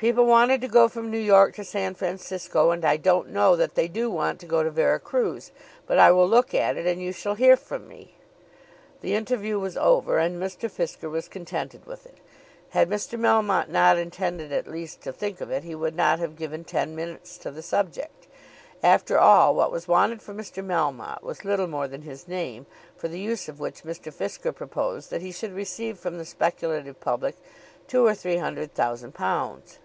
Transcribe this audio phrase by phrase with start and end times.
[0.00, 3.74] People wanted to go from New York to San Francisco, and I don't know that
[3.74, 5.50] they do want to go to Vera Cruz.
[5.88, 8.14] But I will look at it, and you shall hear from me."
[9.00, 10.70] The interview was over, and Mr.
[10.70, 12.18] Fisker was contented with it.
[12.70, 13.18] Had Mr.
[13.18, 16.94] Melmotte not intended at least to think of it he would not have given ten
[16.94, 18.28] minutes to the subject.
[18.84, 20.64] After all, what was wanted from Mr.
[20.64, 22.66] Melmotte was little more than his name,
[22.96, 24.14] for the use of which Mr.
[24.14, 27.34] Fisker proposed that he should receive from the speculative public
[27.88, 29.80] two or three hundred thousand pounds.